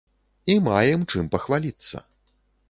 [0.53, 2.03] І маем чым пахваліцца.